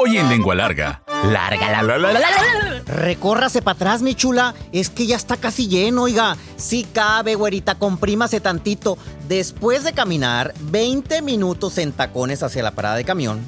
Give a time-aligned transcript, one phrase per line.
[0.00, 1.02] Hoy en Lengua Larga.
[1.24, 2.82] Larga la, la, la, la, la.
[2.86, 4.54] Recórrase para atrás, mi chula.
[4.70, 6.36] Es que ya está casi lleno, oiga.
[6.56, 8.96] Sí cabe, güerita, comprímase tantito.
[9.26, 13.40] Después de caminar 20 minutos en tacones hacia la parada de camión,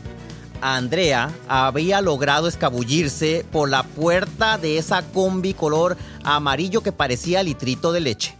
[0.61, 7.93] Andrea había logrado escabullirse por la puerta de esa combi color amarillo que parecía litrito
[7.93, 8.40] de leche.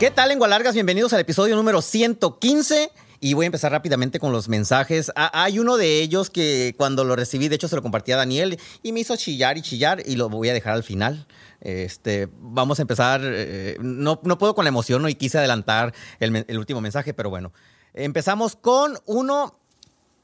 [0.00, 0.72] ¿Qué tal, lengua largas?
[0.72, 2.90] Bienvenidos al episodio número 115.
[3.20, 5.12] Y voy a empezar rápidamente con los mensajes.
[5.14, 8.16] Ah, hay uno de ellos que cuando lo recibí, de hecho se lo compartí a
[8.16, 11.26] Daniel y me hizo chillar y chillar y lo voy a dejar al final.
[11.60, 13.20] Este, vamos a empezar.
[13.22, 17.52] eh, no, no puedo con la emoción y quise adelantar el último mensaje, pero bueno.
[17.92, 19.60] Empezamos con uno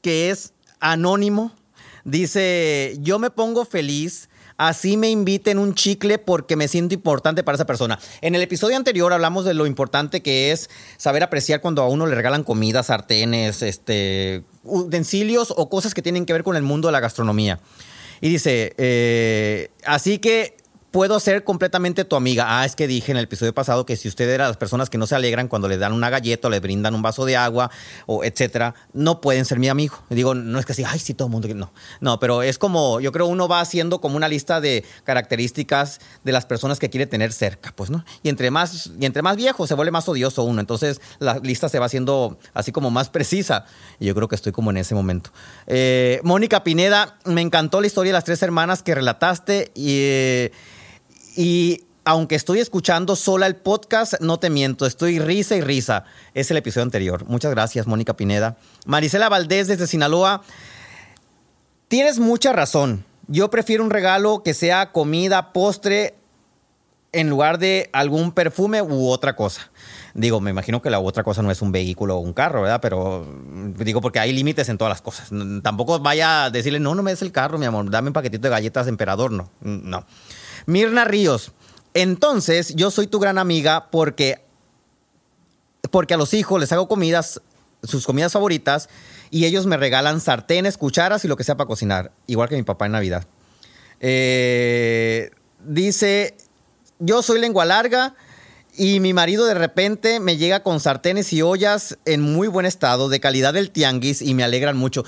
[0.01, 1.51] que es anónimo.
[2.03, 4.27] Dice, yo me pongo feliz.
[4.57, 7.99] Así me inviten un chicle porque me siento importante para esa persona.
[8.21, 12.07] En el episodio anterior hablamos de lo importante que es saber apreciar cuando a uno
[12.07, 16.87] le regalan comida, sartenes, este, utensilios o cosas que tienen que ver con el mundo
[16.87, 17.59] de la gastronomía.
[18.19, 20.56] Y dice, eh, así que
[20.91, 22.45] puedo ser completamente tu amiga.
[22.47, 24.97] Ah, es que dije en el episodio pasado que si usted era las personas que
[24.97, 27.69] no se alegran cuando le dan una galleta o le brindan un vaso de agua
[28.05, 29.97] o etcétera, no pueden ser mi amigo.
[30.09, 31.47] Digo, no es que así, ay, sí, todo el mundo.
[31.53, 35.99] No, no, pero es como, yo creo uno va haciendo como una lista de características
[36.23, 38.05] de las personas que quiere tener cerca, pues, ¿no?
[38.23, 40.61] Y entre más, y entre más viejo se vuelve más odioso uno.
[40.61, 43.65] Entonces la lista se va haciendo así como más precisa.
[43.99, 45.31] Y yo creo que estoy como en ese momento.
[45.67, 49.99] Eh, Mónica Pineda, me encantó la historia de las tres hermanas que relataste y.
[49.99, 50.51] eh,
[51.37, 56.05] y aunque estoy escuchando sola el podcast, no te miento, estoy risa y risa.
[56.33, 57.25] Es el episodio anterior.
[57.27, 58.57] Muchas gracias, Mónica Pineda.
[58.85, 60.41] Marisela Valdés desde Sinaloa.
[61.89, 63.05] Tienes mucha razón.
[63.27, 66.15] Yo prefiero un regalo que sea comida, postre,
[67.11, 69.69] en lugar de algún perfume u otra cosa.
[70.13, 72.79] Digo, me imagino que la otra cosa no es un vehículo o un carro, ¿verdad?
[72.81, 75.29] Pero mm, digo, porque hay límites en todas las cosas.
[75.61, 78.43] Tampoco vaya a decirle, no, no me des el carro, mi amor, dame un paquetito
[78.43, 79.49] de galletas emperador, no.
[79.61, 80.05] Mm, No.
[80.67, 81.53] Mirna Ríos,
[81.93, 84.41] entonces yo soy tu gran amiga porque,
[85.89, 87.41] porque a los hijos les hago comidas,
[87.83, 88.89] sus comidas favoritas,
[89.31, 92.63] y ellos me regalan sartenes, cucharas y lo que sea para cocinar, igual que mi
[92.63, 93.25] papá en Navidad.
[94.01, 95.31] Eh,
[95.65, 96.35] dice,
[96.99, 98.15] yo soy lengua larga
[98.75, 103.07] y mi marido de repente me llega con sartenes y ollas en muy buen estado,
[103.07, 105.05] de calidad del tianguis y me alegran mucho.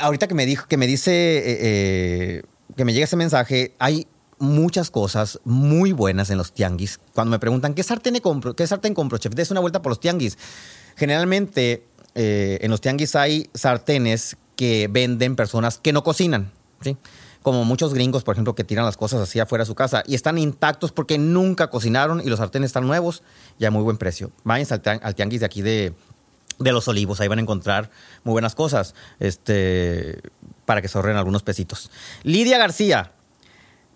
[0.00, 2.42] Ahorita que me dijo, que me dice, eh, eh,
[2.76, 7.00] que me llega ese mensaje, hay muchas cosas muy buenas en los tianguis.
[7.14, 8.54] Cuando me preguntan, ¿qué sartén compro?
[8.54, 9.34] ¿Qué sartén compro, chef?
[9.34, 10.38] Des una vuelta por los tianguis.
[10.96, 11.84] Generalmente
[12.14, 16.50] eh, en los tianguis hay sartenes que venden personas que no cocinan,
[16.80, 16.96] ¿sí?
[17.42, 20.16] Como muchos gringos, por ejemplo, que tiran las cosas así afuera de su casa y
[20.16, 23.22] están intactos porque nunca cocinaron y los sartenes están nuevos
[23.58, 24.32] y a muy buen precio.
[24.44, 25.94] Tian- al tianguis de aquí de,
[26.58, 27.90] de Los Olivos, ahí van a encontrar
[28.24, 30.20] muy buenas cosas este,
[30.64, 31.90] para que se ahorren algunos pesitos.
[32.24, 33.12] Lidia García,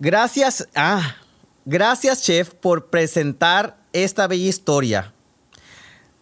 [0.03, 1.15] gracias, ah,
[1.65, 5.15] gracias chef por presentar esta bella historia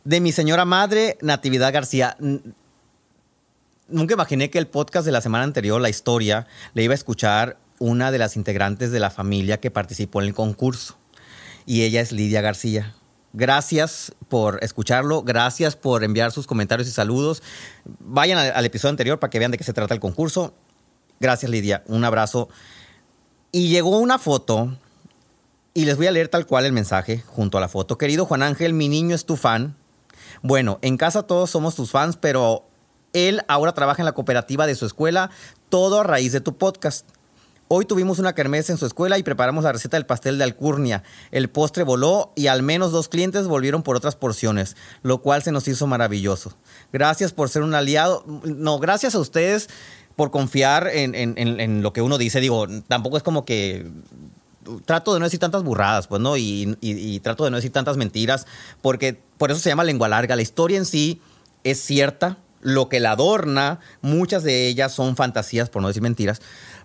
[0.05, 2.15] de mi señora madre, Natividad García.
[3.89, 7.57] Nunca imaginé que el podcast de la semana anterior, la historia, le iba a escuchar
[7.79, 10.99] una de las integrantes de la familia que participó en el concurso.
[11.65, 12.95] Y ella es Lidia García.
[13.33, 17.43] Gracias por escucharlo, gracias por enviar sus comentarios y saludos.
[18.01, 20.53] Vayan al, al episodio anterior para que vean de qué se trata el concurso.
[21.19, 22.51] Gracias Lidia, un abrazo.
[23.53, 24.77] Y llegó una foto
[25.75, 27.99] y les voy a leer tal cual el mensaje junto a la foto.
[27.99, 29.77] Querido Juan Ángel, mi niño es tu fan.
[30.43, 32.65] Bueno, en casa todos somos tus fans, pero
[33.13, 35.31] él ahora trabaja en la cooperativa de su escuela,
[35.69, 37.09] todo a raíz de tu podcast.
[37.73, 41.05] Hoy tuvimos una kermés en su escuela y preparamos la receta del pastel de alcurnia.
[41.31, 45.53] El postre voló y al menos dos clientes volvieron por otras porciones, lo cual se
[45.53, 46.57] nos hizo maravilloso.
[46.93, 48.25] Gracias por ser un aliado.
[48.27, 49.69] No, gracias a ustedes
[50.21, 52.41] por confiar en, lo que uno dice.
[52.41, 53.87] Digo, tampoco es como que
[54.85, 56.37] trato de no decir tantas burradas, pues, ¿no?
[56.37, 58.47] Y, y- y trato de no decir tantas mentiras,
[58.83, 60.37] porque por eso se llama lengua larga.
[60.37, 61.23] La historia en sí
[61.65, 66.43] es cierta, lo que la adorna, muchas de ellas son fantasías, por no decir mentiras,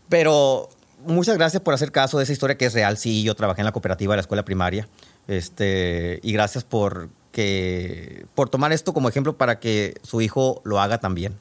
[0.07, 0.69] pero
[1.05, 2.95] muchas gracias por hacer caso de esa historia que es real.
[2.97, 4.87] Sí, yo trabajé en la cooperativa de la escuela primaria,
[5.27, 10.79] este, y gracias por, que, por tomar esto como ejemplo para que su hijo lo
[10.79, 11.35] haga también.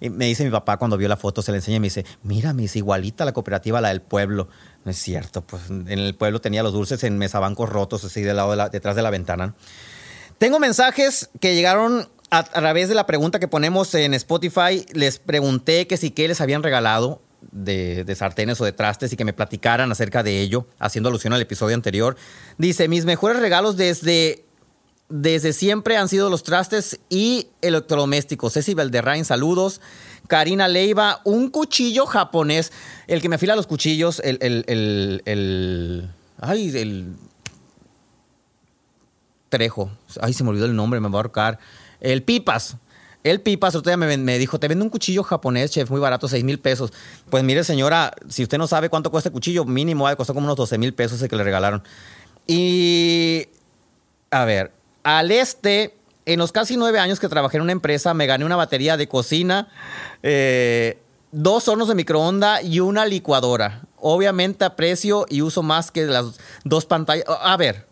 [0.00, 2.04] Y me dice mi papá cuando vio la foto, se le enseña y me dice,
[2.22, 4.48] mira, me dice, igualita la cooperativa, la del pueblo.
[4.84, 8.36] No es cierto, pues en el pueblo tenía los dulces en mesabancos rotos, así del
[8.36, 9.54] lado de detrás de la ventana.
[10.38, 14.84] Tengo mensajes que llegaron a, través de la pregunta que ponemos en Spotify.
[14.92, 17.22] Les pregunté que si qué les habían regalado
[17.52, 21.32] de, de, sartenes o de trastes y que me platicaran acerca de ello, haciendo alusión
[21.32, 22.16] al episodio anterior.
[22.58, 24.45] Dice, mis mejores regalos desde
[25.08, 28.54] desde siempre han sido los trastes y electrodomésticos.
[28.54, 29.80] Ceci Valderrain, saludos.
[30.26, 32.72] Karina Leiva, un cuchillo japonés.
[33.06, 36.10] El que me afila los cuchillos, el, el, el, el
[36.40, 37.14] ay, el
[39.48, 39.90] Trejo.
[40.20, 41.58] Ay, se me olvidó el nombre, me va a ahorcar.
[42.00, 42.76] El Pipas.
[43.22, 46.28] El Pipas, otro día me, me, dijo, te vendo un cuchillo japonés, chef, muy barato,
[46.28, 46.92] 6 mil pesos.
[47.28, 50.34] Pues mire, señora, si usted no sabe cuánto cuesta el cuchillo, mínimo ha de costar
[50.34, 51.82] como unos 12 mil pesos el que le regalaron.
[52.46, 53.48] Y,
[54.30, 54.72] a ver,
[55.06, 55.94] al este,
[56.24, 59.06] en los casi nueve años que trabajé en una empresa, me gané una batería de
[59.06, 59.68] cocina,
[60.24, 60.98] eh,
[61.30, 63.82] dos hornos de microondas y una licuadora.
[64.00, 67.24] Obviamente aprecio y uso más que las dos pantallas.
[67.28, 67.86] A ver,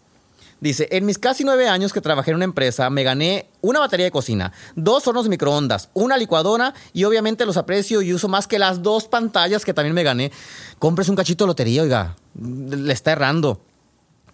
[0.59, 4.07] dice, en mis casi nueve años que trabajé en una empresa, me gané una batería
[4.07, 8.49] de cocina, dos hornos de microondas, una licuadora y obviamente los aprecio y uso más
[8.49, 10.33] que las dos pantallas que también me gané.
[10.81, 13.61] Compres un cachito de lotería, oiga, le está errando.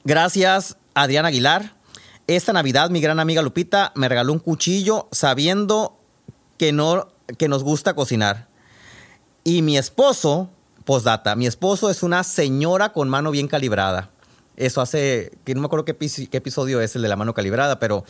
[0.02, 1.78] Gracias, Adrián Aguilar.
[2.36, 5.98] Esta Navidad mi gran amiga Lupita me regaló un cuchillo sabiendo
[6.58, 8.46] que, no, que nos gusta cocinar.
[9.42, 10.48] Y mi esposo,
[10.84, 14.10] postdata, mi esposo es una señora con mano bien calibrada.
[14.60, 15.96] Eso hace, que no me acuerdo qué,
[16.32, 18.04] episodio es el de la mano calibrada, pero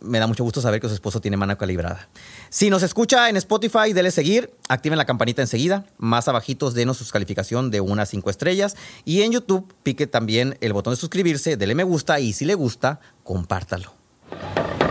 [0.00, 2.08] me da mucho gusto saber que su esposo tiene mano calibrada.
[2.48, 5.84] Si nos escucha en Spotify, dele seguir, activen la campanita enseguida.
[5.96, 8.76] Más abajitos, denos su calificación de unas cinco estrellas.
[9.04, 12.56] Y en YouTube, pique también el botón de suscribirse, dele me gusta y si le
[12.56, 13.94] gusta, compártalo.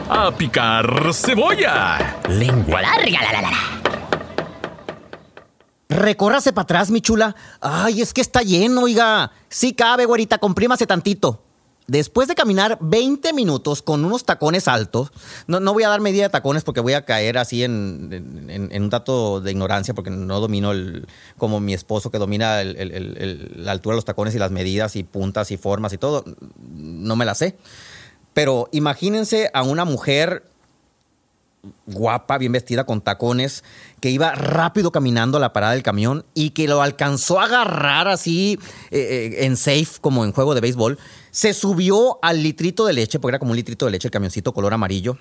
[0.09, 2.21] A picar cebolla.
[2.30, 3.84] Lengua larga, la, la, la.
[5.95, 7.36] Recórrase para atrás, mi chula.
[7.62, 9.31] Ay, es que está lleno, oiga.
[9.50, 11.42] Sí cabe, güerita, comprímase tantito.
[11.88, 15.12] Después de caminar 20 minutos con unos tacones altos,
[15.47, 18.89] no, no voy a dar medida de tacones porque voy a caer así en, un
[18.89, 21.07] dato de ignorancia porque no domino el,
[21.38, 25.51] como mi esposo que domina la altura de los tacones y las medidas y puntas
[25.51, 26.25] y formas y todo.
[26.57, 27.56] No me la sé.
[28.33, 30.44] Pero imagínense a una mujer
[31.85, 33.63] guapa, bien vestida, con tacones,
[34.00, 38.07] que iba rápido caminando a la parada del camión y que lo alcanzó a agarrar
[38.07, 38.59] así
[38.91, 40.97] eh, eh, en safe, como en juego de béisbol.
[41.31, 44.53] Se subió al litrito de leche, porque era como un litrito de leche el camioncito
[44.53, 45.17] color amarillo.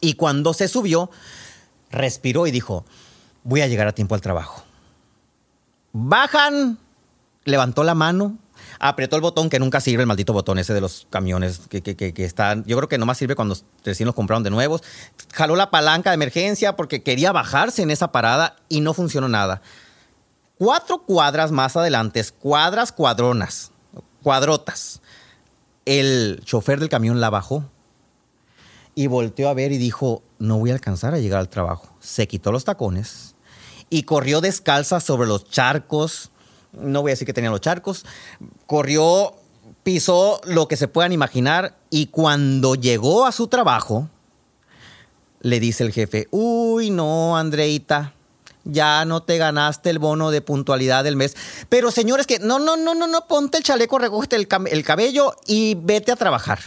[0.00, 1.10] Y cuando se subió,
[1.90, 2.84] respiró y dijo,
[3.44, 4.64] voy a llegar a tiempo al trabajo.
[5.92, 6.78] Bajan,
[7.44, 8.38] levantó la mano,
[8.82, 12.24] apretó el botón que nunca sirve, el maldito botón ese de los camiones que, que,
[12.24, 12.64] están.
[12.64, 14.82] Yo creo que nomás sirve cuando recién los compraron de nuevos.
[15.32, 19.62] Jaló la palanca de emergencia porque quería bajarse en esa parada y no funcionó nada.
[20.58, 23.70] Cuatro cuadras más adelante, cuadras cuadronas,
[24.20, 25.00] cuadrotas.
[25.84, 27.70] El chofer del camión la bajó
[28.96, 31.94] y volteó a ver y dijo: No voy a alcanzar a llegar al trabajo.
[32.00, 33.36] Se quitó los tacones
[33.90, 36.31] y corrió descalza sobre los charcos
[36.72, 38.04] no voy a decir que tenía los charcos,
[38.66, 39.34] corrió,
[39.82, 44.08] pisó lo que se puedan imaginar y cuando llegó a su trabajo,
[45.40, 48.14] le dice el jefe, uy, no, Andreita,
[48.64, 51.36] ya no te ganaste el bono de puntualidad del mes.
[51.68, 55.34] Pero señores, que no, no, no, no, no, ponte el chaleco, recógete el, el cabello
[55.46, 56.60] y vete a trabajar.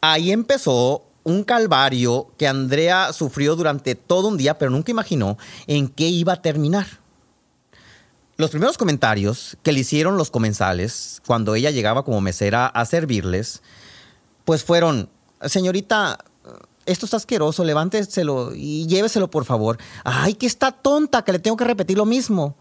[0.00, 5.88] Ahí empezó un calvario que Andrea sufrió durante todo un día, pero nunca imaginó en
[5.88, 6.86] qué iba a terminar.
[8.40, 13.60] Los primeros comentarios que le hicieron los comensales cuando ella llegaba como mesera a servirles,
[14.46, 15.10] pues fueron,
[15.44, 16.16] señorita,
[16.86, 19.76] esto está asqueroso, levánteselo y lléveselo por favor.
[20.04, 22.56] Ay, que está tonta, que le tengo que repetir lo mismo.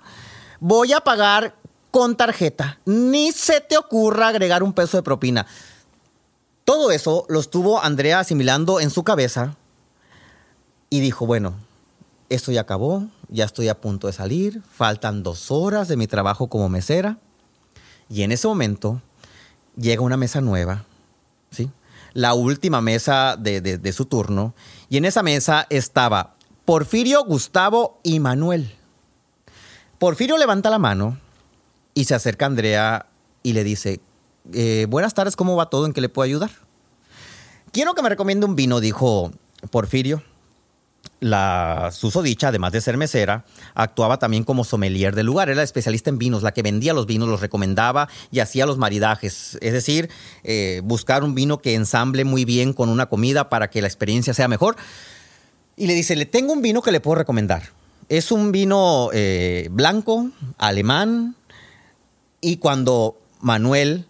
[0.59, 1.55] Voy a pagar
[1.91, 2.81] con tarjeta.
[2.83, 5.47] Ni se te ocurra agregar un peso de propina.
[6.65, 9.55] Todo eso lo estuvo Andrea asimilando en su cabeza
[10.89, 11.53] y dijo, bueno,
[12.27, 16.47] esto ya acabó, ya estoy a punto de salir, faltan dos horas de mi trabajo
[16.47, 17.17] como mesera.
[18.09, 19.01] Y en ese momento
[19.77, 20.85] llega una mesa nueva,
[21.51, 21.69] ¿sí?
[22.13, 24.55] La última mesa de, su turno.
[24.89, 28.75] Y en esa mesa estaba Porfirio, Gustavo y Manuel.
[29.99, 31.17] Porfirio levanta la mano
[31.93, 33.05] y se acerca a Andrea
[33.43, 34.01] y le dice,
[34.53, 35.85] eh, buenas tardes, ¿cómo va todo?
[35.85, 36.49] ¿En qué le puedo ayudar?
[37.71, 39.31] Quiero que me recomiende un vino, dijo
[39.69, 40.23] Porfirio
[41.19, 45.49] la susodicha, además de ser mesera, actuaba también como sommelier del lugar.
[45.49, 49.57] Era especialista en vinos, la que vendía los vinos, los recomendaba y hacía los maridajes.
[49.61, 50.09] Es decir,
[50.43, 54.33] eh, buscar un vino que ensamble muy bien con una comida para que la experiencia
[54.33, 54.75] sea mejor.
[55.75, 57.63] Y le dice, le tengo un vino que le puedo recomendar.
[58.07, 61.35] Es un vino eh, blanco, alemán.
[62.41, 64.05] Y cuando Manuel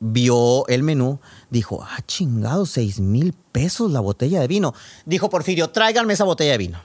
[0.00, 4.74] vio el menú, dijo, ah, chingado, seis mil pesos la botella de vino.
[5.04, 6.80] Dijo Porfirio, tráiganme esa botella de vino.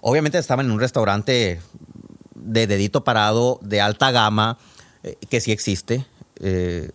[0.00, 1.60] Obviamente estaban en un restaurante
[2.34, 4.58] de dedito parado, de alta gama,
[5.02, 6.06] eh, que sí existe.
[6.40, 6.90] Eh,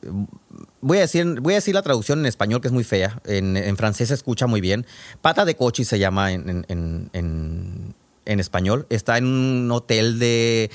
[0.82, 3.22] voy, a decir, voy a decir la traducción en español, que es muy fea.
[3.26, 4.86] En, francés se escucha muy bien.
[5.22, 7.94] Pata de cochi se llama en, en,
[8.40, 8.88] español.
[8.90, 10.72] Está en un hotel de,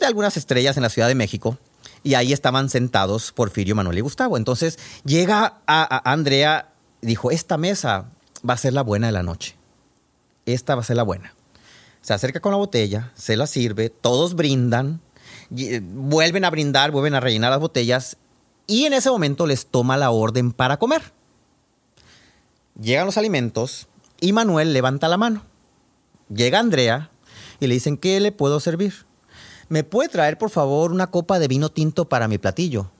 [0.00, 1.58] de algunas estrellas en la Ciudad de México.
[2.06, 4.36] Y ahí estaban sentados Porfirio, Manuel y Gustavo.
[4.36, 6.72] Entonces llega a, a Andrea
[7.02, 8.10] dijo, esta mesa
[8.48, 9.56] va a ser la buena de la noche.
[10.44, 11.34] Esta va a ser la buena.
[12.02, 15.00] Se acerca con la botella, se la sirve, todos brindan,
[15.56, 18.16] eh, vuelven a brindar, vuelven a rellenar las botellas
[18.66, 21.12] y en ese momento les toma la orden para comer.
[22.80, 23.88] Llegan los alimentos
[24.20, 25.42] y Manuel levanta la mano.
[26.28, 27.10] Llega Andrea
[27.58, 29.05] y le dicen, ¿qué le puedo servir?
[29.68, 32.90] ¿Me puede traer por favor una copa de vino tinto para mi platillo?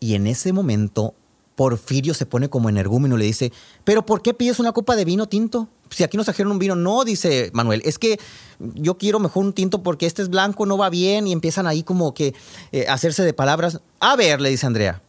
[0.00, 1.14] Y en ese momento
[1.54, 3.52] Porfirio se pone como energúmeno y le dice,
[3.84, 5.68] ¿pero por qué pides una copa de vino tinto?
[5.90, 8.18] Si aquí nos trajeron un vino, no, dice Manuel, es que
[8.58, 11.82] yo quiero mejor un tinto porque este es blanco, no va bien y empiezan ahí
[11.82, 12.34] como que
[12.72, 13.80] eh, hacerse de palabras.
[14.00, 15.02] A ver, le dice Andrea,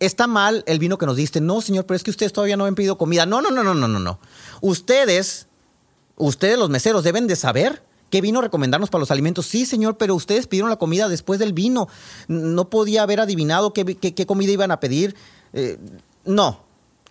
[0.00, 1.40] está mal el vino que nos diste.
[1.40, 3.26] No, señor, pero es que ustedes todavía no han pedido comida.
[3.26, 4.18] No, no, no, no, no, no, no.
[4.62, 5.46] Ustedes,
[6.16, 7.82] ustedes los meseros deben de saber
[8.14, 9.44] ¿Qué vino a recomendarnos para los alimentos?
[9.44, 11.88] Sí, señor, pero ustedes pidieron la comida después del vino.
[12.28, 15.16] No podía haber adivinado qué, comida iban a pedir.
[15.52, 15.78] Eh,
[16.24, 16.60] no.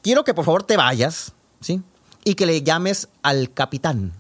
[0.02, 1.82] Quiero que por favor te vayas, ¿sí?
[2.24, 4.14] Y que le llames al capitán.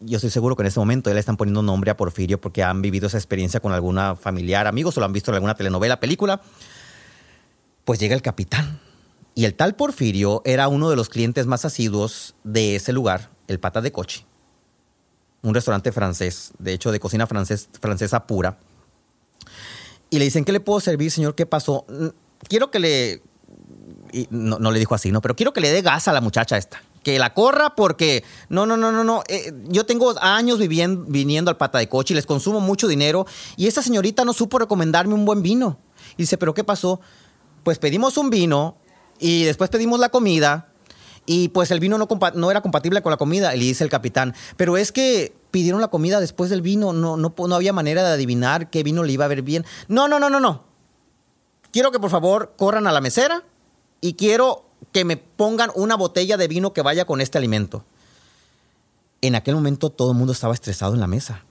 [0.00, 2.64] Yo estoy seguro que en este momento ya le están poniendo nombre a Porfirio porque
[2.64, 6.00] han vivido esa experiencia con alguna familiar, amigos o lo han visto en alguna telenovela,
[6.00, 6.40] película.
[7.84, 8.80] Pues llega el capitán.
[9.36, 13.60] Y el tal Porfirio era uno de los clientes más asiduos de ese lugar, el
[13.60, 14.26] pata de coche
[15.44, 18.58] un restaurante francés, de hecho de cocina francesa pura.
[20.10, 21.34] Y le dicen, ¿qué le puedo servir, señor?
[21.34, 21.84] ¿Qué pasó?
[21.88, 22.06] Mm,
[22.48, 23.22] quiero que le...
[24.30, 25.20] no, le dijo así, ¿no?
[25.20, 26.82] Pero quiero que le dé gas a la muchacha esta.
[27.02, 28.24] Que la corra porque...
[28.48, 29.22] No, no, no, no, no.
[29.28, 33.26] Eh, yo tengo años viviendo, viniendo al pata de coche y les consumo mucho dinero.
[33.56, 35.78] Y esta señorita no supo recomendarme un buen vino.
[36.16, 37.00] Y dice, ¿pero qué pasó?
[37.64, 38.78] Pues pedimos un vino
[39.18, 40.73] y después pedimos la comida
[41.26, 43.52] y pues el vino no, era compatible con la comida.
[43.54, 47.34] Le dice el capitán, pero es que pidieron la comida después del vino, no, no,
[47.36, 49.64] no había manera de adivinar qué vino le iba a ver bien.
[49.88, 50.64] No, no, no, no, no.
[51.72, 53.42] Quiero que por favor corran a la mesera
[54.00, 57.84] y quiero que me pongan una botella de vino que vaya con este alimento.
[59.22, 61.42] En aquel momento todo el mundo estaba estresado en la mesa.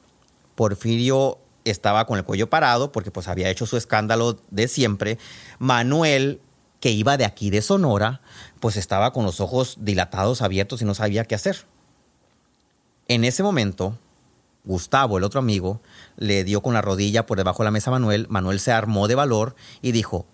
[0.55, 5.17] Porfirio estaba con el cuello parado porque pues había hecho su escándalo de siempre.
[5.59, 6.39] Manuel
[6.83, 8.19] que iba de aquí de Sonora,
[8.59, 11.65] pues estaba con los ojos dilatados, abiertos y no sabía qué hacer.
[13.07, 13.97] En ese momento,
[14.65, 15.79] Gustavo, el otro amigo,
[16.17, 18.27] le dio con la rodilla por debajo de la mesa a Manuel.
[18.27, 20.25] Manuel se armó de valor y dijo,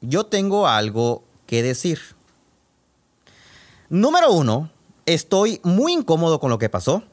[0.00, 2.00] yo tengo algo que decir.
[3.88, 4.70] Número uno,
[5.06, 7.04] estoy muy incómodo con lo que pasó.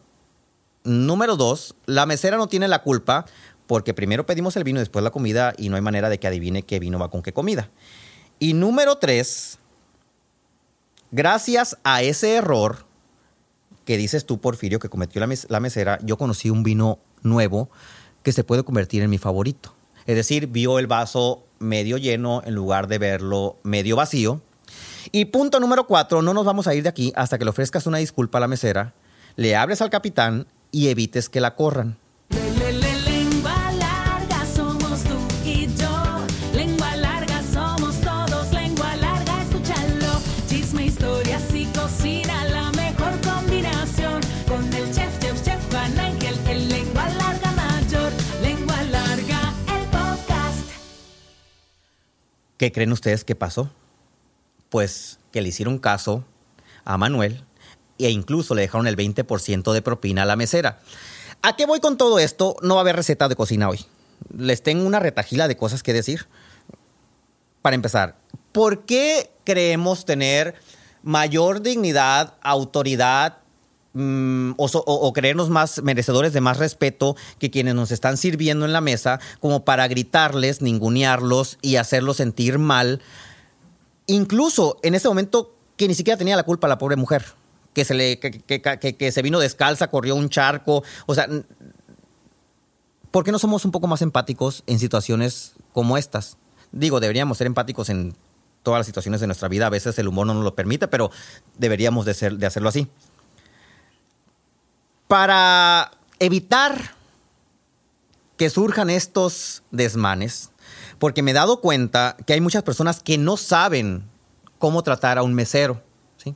[0.83, 3.27] Número dos, la mesera no tiene la culpa
[3.67, 6.25] porque primero pedimos el vino y después la comida y no hay manera de que
[6.25, 7.69] adivine qué vino va con qué comida.
[8.43, 9.59] Y número tres,
[11.11, 12.87] gracias a ese error
[13.85, 17.69] que dices tú, Porfirio, que cometió la, mesera, yo conocí un vino nuevo
[18.23, 19.75] que se puede convertir en mi favorito.
[20.07, 24.41] Es decir, vio el vaso medio lleno en lugar de verlo medio vacío.
[25.11, 27.85] Y punto número cuatro, no nos vamos a ir de aquí hasta que le ofrezcas
[27.85, 28.95] una disculpa a la mesera,
[29.35, 31.95] le hables al capitán y evites que la corran.
[52.61, 53.71] ¿Qué creen ustedes que pasó?
[54.69, 56.23] Pues que le hicieron caso
[56.85, 57.43] a Manuel
[57.97, 60.77] e incluso le dejaron el 20% de propina a la mesera.
[61.41, 62.57] ¿A qué voy con todo esto?
[62.61, 63.83] No va a haber receta de cocina hoy.
[64.37, 66.27] Les tengo una retajila de cosas que decir.
[67.63, 68.19] Para empezar,
[68.51, 70.53] ¿por qué creemos tener
[71.01, 73.39] mayor dignidad, autoridad
[73.93, 78.79] Mm, o, creernos más merecedores de más respeto que quienes nos están sirviendo en la
[78.79, 83.01] mesa, como para gritarles, ningunearlos y hacerlos sentir mal.
[84.07, 87.25] Incluso en ese momento que ni siquiera tenía la culpa la pobre mujer,
[87.73, 90.83] que se, le, que, se vino descalza, corrió un charco.
[91.05, 91.27] O sea,
[93.11, 96.37] ¿por qué no somos un poco más empáticos en situaciones como estas?
[96.71, 98.15] Digo, deberíamos ser empáticos en
[98.63, 99.67] todas las situaciones de nuestra vida.
[99.67, 101.11] A veces el humor no nos lo permite, pero
[101.57, 102.87] deberíamos de, ser, de hacerlo así.
[105.11, 106.95] Para evitar
[108.37, 110.51] que surjan estos desmanes,
[110.99, 114.09] porque me he dado cuenta que hay muchas personas que no saben
[114.57, 115.83] cómo tratar a un mesero.
[116.15, 116.33] ¿sí?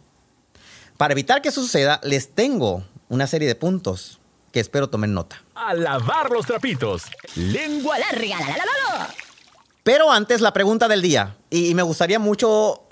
[0.97, 4.19] Para evitar que eso suceda, les tengo una serie de puntos
[4.51, 5.41] que espero tomen nota.
[5.55, 7.03] A lavar los trapitos.
[7.37, 8.39] Lengua larga.
[8.41, 9.15] La, la, la,
[9.83, 11.37] Pero antes, la pregunta del día.
[11.49, 12.89] Y, me gustaría mucho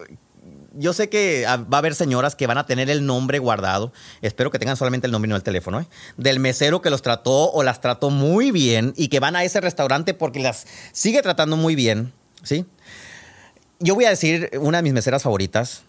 [0.73, 3.93] yo sé que va a haber señoras que van a tener el nombre guardado.
[4.21, 5.79] Espero que tengan solamente el nombre y no el teléfono.
[5.79, 5.87] ¿eh?
[6.17, 9.61] Del mesero que los trató o las trató muy bien y que van a ese
[9.61, 12.13] restaurante porque las sigue tratando muy bien.
[12.43, 12.65] ¿sí?
[13.79, 15.83] Yo voy a decir una de mis meseras favoritas.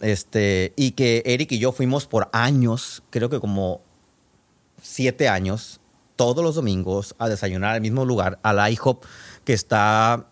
[0.00, 3.80] Este, y que Eric y yo fuimos por años, creo que como
[4.82, 5.80] siete años,
[6.16, 9.04] todos los domingos a desayunar al mismo lugar, al IHOP,
[9.44, 10.26] que está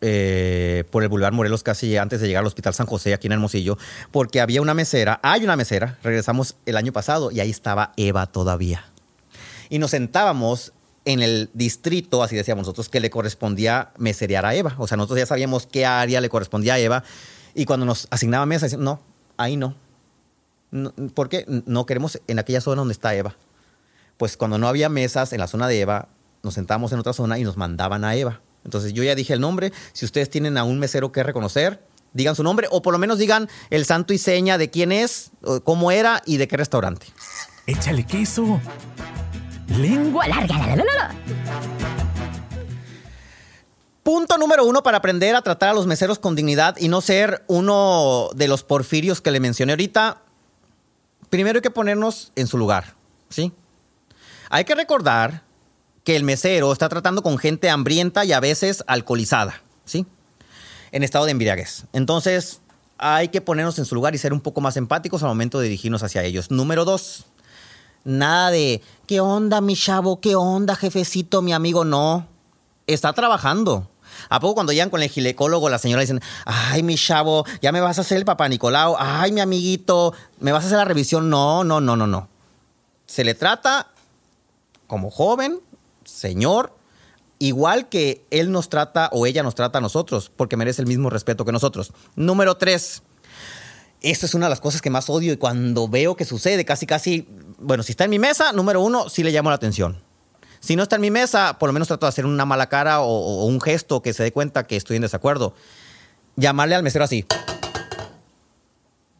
[0.00, 3.32] eh, por el Boulevard Morelos, casi antes de llegar al Hospital San José, aquí en
[3.32, 3.78] Hermosillo,
[4.10, 8.26] porque había una mesera, hay una mesera, regresamos el año pasado y ahí estaba Eva
[8.26, 8.84] todavía.
[9.68, 10.72] Y nos sentábamos
[11.04, 14.74] en el distrito, así decíamos nosotros, que le correspondía meserear a Eva.
[14.78, 17.04] O sea, nosotros ya sabíamos qué área le correspondía a Eva.
[17.54, 19.02] Y cuando nos asignaba mesa, decíamos, no,
[19.36, 19.76] ahí no.
[20.70, 20.92] no.
[21.14, 21.44] ¿Por qué?
[21.66, 23.36] No queremos en aquella zona donde está Eva
[24.16, 26.08] pues cuando no había mesas en la zona de Eva,
[26.42, 28.40] nos sentábamos en otra zona y nos mandaban a Eva.
[28.66, 31.80] Entonces yo ya dije el nombre, si ustedes tienen a un mesero que reconocer,
[32.12, 35.30] digan su nombre o por lo menos digan el santo y seña de quién es,
[35.62, 37.06] cómo era y de qué restaurante.
[37.66, 38.60] Échale queso.
[39.68, 40.58] Lengua larga.
[40.58, 41.14] La, la, la,
[44.02, 47.44] Punto número uno para aprender a tratar a los meseros con dignidad y no ser
[47.46, 50.22] uno de los porfirios que le mencioné ahorita.
[51.30, 52.94] Primero hay que ponernos en su lugar,
[53.28, 53.52] ¿sí?
[54.50, 55.42] Hay que recordar
[56.06, 60.06] que el mesero está tratando con gente hambrienta y a veces alcoholizada, ¿sí?
[60.92, 61.86] En estado de embriaguez.
[61.92, 62.60] Entonces,
[62.96, 65.64] hay que ponernos en su lugar y ser un poco más empáticos al momento de
[65.64, 66.52] dirigirnos hacia ellos.
[66.52, 67.26] Número dos,
[68.04, 70.20] nada de, ¿qué onda, mi chavo?
[70.20, 71.84] ¿Qué onda, jefecito, mi amigo?
[71.84, 72.28] No,
[72.86, 73.90] está trabajando.
[74.28, 77.80] ¿A poco cuando llegan con el ginecólogo, la señora dicen, ay, mi chavo, ya me
[77.80, 81.28] vas a hacer el papá Nicolau, ay, mi amiguito, me vas a hacer la revisión?
[81.30, 82.28] No, no, no, no, no.
[83.06, 83.88] Se le trata
[84.86, 85.58] como joven,
[86.06, 86.72] señor,
[87.38, 91.10] igual que él nos trata o ella nos trata a nosotros, porque merece el mismo
[91.10, 91.92] respeto que nosotros.
[92.14, 93.02] Número tres,
[94.00, 96.86] esto es una de las cosas que más odio y cuando veo que sucede, casi,
[96.86, 100.02] casi, bueno, si está en mi mesa, número uno, sí le llamo la atención.
[100.60, 103.00] Si no está en mi mesa, por lo menos trato de hacer una mala cara
[103.00, 105.54] o, un gesto que se dé cuenta que estoy en desacuerdo.
[106.36, 107.24] Llamarle al mesero así.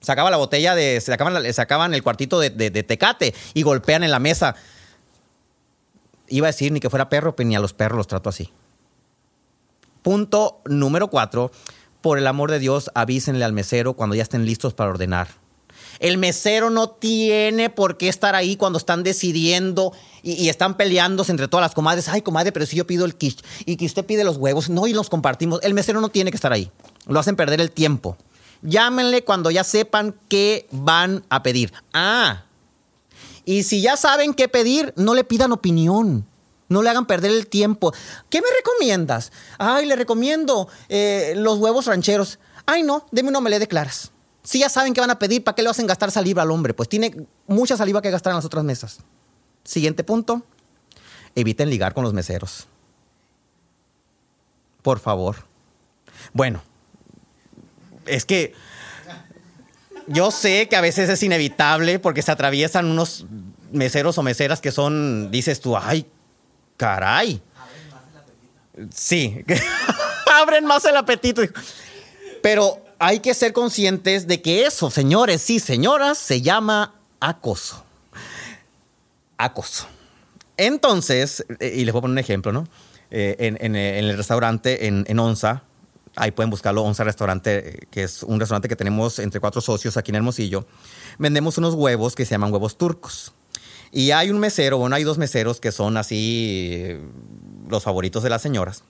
[0.00, 1.00] Sacaba la botella de.
[1.00, 4.56] Sacaban, sacaban el cuartito de, de tecate y golpean en la mesa
[6.28, 8.50] iba a decir ni que fuera perro, pero ni a los perros los trato así.
[10.02, 11.50] Punto número cuatro.
[12.00, 15.28] Por el amor de Dios, avísenle al mesero cuando ya estén listos para ordenar.
[15.98, 21.48] El mesero no tiene por qué estar ahí cuando están decidiendo y, están peleándose entre
[21.48, 22.08] todas las comadres.
[22.08, 24.86] Ay, comadre, pero si yo pido el quiche y que usted pide los huevos, no,
[24.86, 25.60] y los compartimos.
[25.62, 26.70] El mesero no tiene que estar ahí.
[27.06, 28.16] Lo hacen perder el tiempo.
[28.62, 31.72] Llámenle cuando ya sepan qué van a pedir.
[31.92, 32.45] Ah,
[33.46, 36.26] y si ya saben qué pedir, no le pidan opinión.
[36.68, 37.94] No le hagan perder el tiempo.
[38.28, 39.30] ¿Qué me recomiendas?
[39.56, 42.40] Ay, le recomiendo eh, los huevos rancheros.
[42.66, 44.10] Ay, no, deme una omelette de claras.
[44.42, 46.74] Si ya saben qué van a pedir, ¿para qué le hacen gastar saliva al hombre?
[46.74, 47.14] Pues tiene
[47.46, 48.98] mucha saliva que gastar en las otras mesas.
[49.62, 50.42] Siguiente punto.
[51.36, 52.66] Eviten ligar con los meseros.
[54.82, 55.36] Por favor.
[56.32, 56.62] Bueno,
[58.06, 58.54] es que
[60.06, 63.26] yo sé que a veces es inevitable porque se atraviesan unos
[63.72, 66.06] meseros o meseras que son, dices tú, ay,
[66.76, 67.40] caray.
[68.94, 69.44] Sí,
[70.32, 71.42] abren más el apetito.
[72.42, 77.84] Pero hay que ser conscientes de que eso, señores y señoras, se llama acoso.
[79.38, 79.86] Acoso.
[80.56, 82.68] Entonces, eh, y les voy a poner un ejemplo, ¿no?
[83.10, 85.62] Eh, en, el restaurante en Onza,
[86.16, 90.10] Ahí pueden buscarlo, Onza Restaurante, que es un restaurante que tenemos entre cuatro socios aquí
[90.10, 90.66] en Hermosillo.
[91.18, 93.34] Vendemos unos huevos que se llaman huevos turcos.
[93.92, 97.00] Y hay un mesero, bueno, hay dos meseros que son así eh,
[97.68, 98.82] los favoritos de las señoras.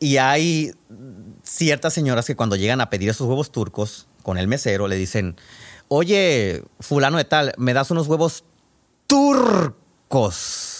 [0.00, 0.74] Y hay
[1.42, 5.36] ciertas señoras que cuando llegan a pedir esos huevos turcos con el mesero le dicen,
[5.88, 8.44] oye, fulano de tal, ¿me das unos huevos
[9.06, 10.73] turcos?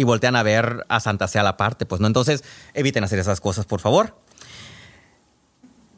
[0.00, 1.84] Y voltean a ver a Santa Sea la parte.
[1.84, 4.16] Pues no, entonces eviten hacer esas cosas, por favor.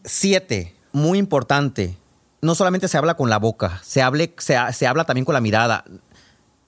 [0.05, 1.97] Siete, muy importante,
[2.41, 4.03] no solamente se habla con la boca, se,
[4.39, 5.85] se, se habla también con la mirada.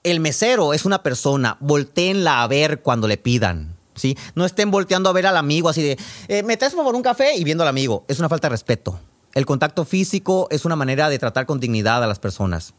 [0.03, 3.75] El mesero es una persona, volteenla a ver cuando le pidan.
[3.95, 4.17] ¿sí?
[4.33, 5.97] No estén volteando a ver al amigo así de,
[6.29, 7.35] eh, ¿me por un café?
[7.35, 8.05] Y viendo al amigo.
[8.07, 8.97] Es una falta de respeto.
[9.33, 12.73] El contacto físico es una manera de tratar con dignidad a las personas.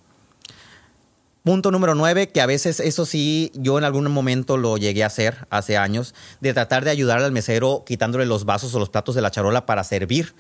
[1.47, 5.07] Punto número nueve, que a veces eso sí, yo en algún momento lo llegué a
[5.07, 9.15] hacer hace años, de tratar de ayudar al mesero quitándole los vasos o los platos
[9.15, 10.35] de la charola para servir.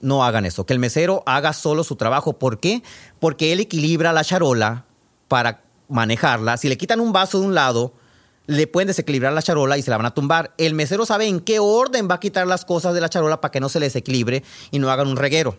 [0.00, 2.34] No hagan eso, que el mesero haga solo su trabajo.
[2.34, 2.84] ¿Por qué?
[3.18, 4.84] Porque él equilibra la charola
[5.26, 6.56] para manejarla.
[6.56, 7.92] Si le quitan un vaso de un lado,
[8.46, 10.54] le pueden desequilibrar la charola y se la van a tumbar.
[10.58, 13.50] El mesero sabe en qué orden va a quitar las cosas de la charola para
[13.50, 15.58] que no se les desequilibre y no hagan un reguero.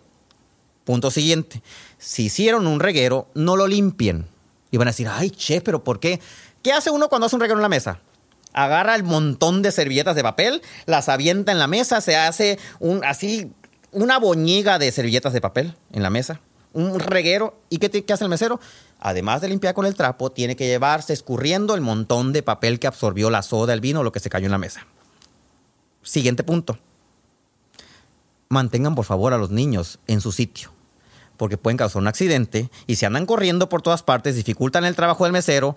[0.84, 1.62] Punto siguiente.
[1.98, 4.32] Si hicieron un reguero, no lo limpien
[4.74, 6.20] y van a decir, ay, che, pero ¿por qué?
[6.60, 8.00] ¿Qué hace uno cuando hace un regalo en la mesa?
[8.52, 13.04] Agarra el montón de servilletas de papel, las avienta en la mesa, se hace un,
[13.04, 13.52] así,
[13.92, 16.40] una boñiga de servilletas de papel en la mesa,
[16.72, 17.56] un reguero.
[17.70, 18.58] ¿Y qué, qué hace el mesero?
[18.98, 22.88] Además de limpiar con el trapo, tiene que llevarse escurriendo el montón de papel que
[22.88, 24.88] absorbió la soda, el vino, lo que se cayó en la mesa.
[26.02, 26.78] Siguiente punto.
[28.48, 30.74] Mantengan por favor a los niños en su sitio
[31.36, 35.24] porque pueden causar un accidente y si andan corriendo por todas partes, dificultan el trabajo
[35.24, 35.76] del mesero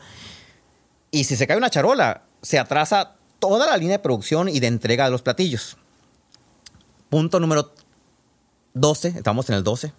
[1.11, 4.67] y si se cae una charola, se atrasa toda la línea de producción y de
[4.67, 5.77] entrega de los platillos.
[7.09, 7.71] Punto número
[8.73, 9.93] 12, estamos en el 12.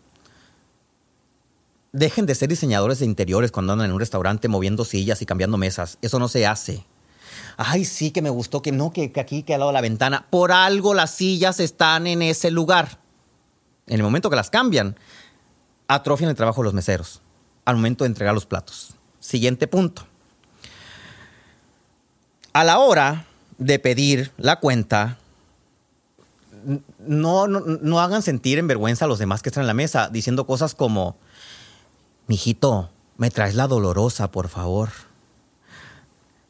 [1.92, 5.56] Dejen de ser diseñadores de interiores cuando andan en un restaurante moviendo sillas y cambiando
[5.56, 5.98] mesas.
[6.02, 6.84] Eso no se hace.
[7.56, 9.80] Ay, sí que me gustó que no, que, que aquí, que al lado de la
[9.80, 10.26] ventana.
[10.30, 12.98] Por algo las sillas están en ese lugar.
[13.86, 14.96] En el momento que las cambian,
[15.88, 17.22] atrofian el trabajo de los meseros
[17.64, 18.94] al momento de entregar los platos.
[19.20, 20.06] Siguiente punto.
[22.52, 23.26] A la hora
[23.58, 25.18] de pedir la cuenta,
[26.98, 30.46] no, no, hagan sentir en vergüenza a los demás que están en la mesa diciendo
[30.46, 31.16] cosas como,
[32.26, 34.90] mijito, me traes la dolorosa, por favor.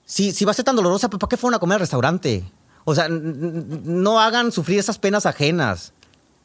[0.04, 2.44] Si, si va a ser tan dolorosa, ¿para qué fueron a comer al restaurante?
[2.84, 5.92] O sea, no hagan sufrir esas penas ajenas.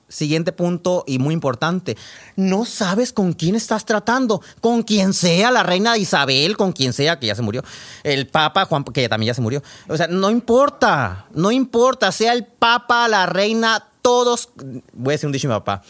[0.08, 1.98] Siguiente punto y muy importante.
[2.36, 4.42] No sabes con quién estás tratando.
[4.62, 7.64] Con quien sea, la reina Isabel, con quien sea, que ya se murió.
[8.04, 9.64] El papa Juan, que también ya se murió.
[9.88, 11.26] O sea, no importa.
[11.34, 12.12] No importa.
[12.12, 14.50] Sea el papa, la reina, todos.
[14.94, 15.82] Voy a decir un dicho mi papá.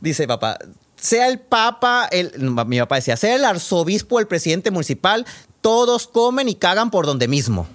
[0.00, 0.58] Dice papá.
[0.96, 2.32] Sea el papa, el,
[2.66, 5.26] mi papá decía, sea el arzobispo, el presidente municipal,
[5.60, 7.66] todos comen y cagan por donde mismo.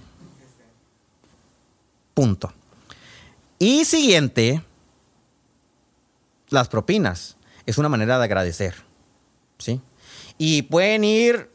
[2.14, 2.54] Punto.
[3.60, 4.64] Y siguiente,
[6.50, 7.38] las propinas.
[7.66, 8.76] Es una manera de agradecer.
[9.58, 9.82] ¿Sí?
[10.38, 11.50] Y pueden ir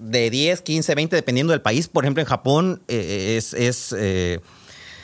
[0.00, 1.88] de 10, 15, 20, dependiendo del país.
[1.88, 4.40] Por ejemplo, en Japón eh, es, eh,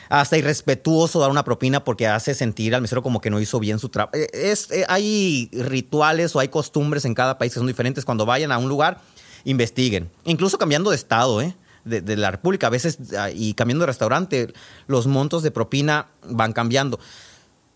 [0.09, 3.79] hasta irrespetuoso dar una propina porque hace sentir al mesero como que no hizo bien
[3.79, 4.15] su trabajo.
[4.15, 4.55] Eh,
[4.87, 8.05] hay rituales o hay costumbres en cada país que son diferentes.
[8.05, 8.99] Cuando vayan a un lugar,
[9.43, 10.09] investiguen.
[10.25, 11.39] Incluso cambiando de estado,
[11.85, 14.53] De, de, la República, a veces, ah, y cambiando de restaurante,
[14.87, 16.99] los montos de propina van cambiando.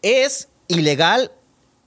[0.01, 1.31] Es ilegal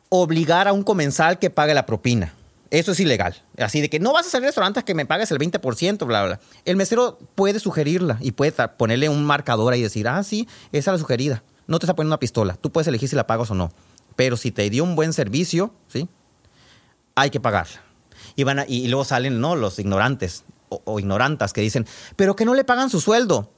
[0.09, 2.35] obligar a un comensal que pague la propina.
[2.71, 3.43] Eso es ilegal.
[3.59, 6.41] Así de que no vas a salir restaurantes que me pagues el 20%, bla, bla.
[6.65, 10.91] El mesero puede sugerirla y puede ponerle un marcador ahí y decir, ah, sí, esa
[10.91, 11.43] es la sugerida.
[11.67, 12.55] No te está poniendo una pistola.
[12.55, 13.73] Tú puedes elegir si la pagas o no.
[14.17, 16.09] Pero si te dio un buen servicio, ¿sí?
[17.15, 17.81] Hay que pagarla.
[18.37, 19.57] Y, van y, luego salen, ¿no?
[19.57, 23.53] Los ignorantes o, o ignorantas que dicen, pero que no le pagan su sueldo.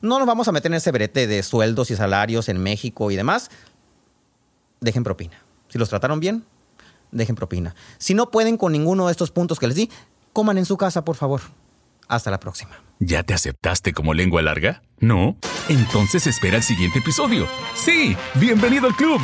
[0.00, 3.16] No nos vamos a meter en ese brete de sueldos y salarios en México y
[3.16, 3.50] demás
[4.84, 5.42] dejen propina.
[5.68, 6.44] Si los trataron bien,
[7.10, 7.74] dejen propina.
[7.98, 9.90] Si no pueden con ninguno de estos puntos que les di,
[10.32, 11.40] coman en su casa, por favor.
[12.06, 12.72] Hasta la próxima.
[12.98, 14.82] ¿Ya te aceptaste como lengua larga?
[15.00, 15.36] ¿No?
[15.68, 17.46] Entonces espera el siguiente episodio.
[17.74, 19.20] Sí, bienvenido al club.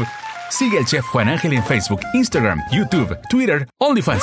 [0.48, 4.22] Sigue al chef Juan Ángel en Facebook, Instagram, YouTube, Twitter, OnlyFans.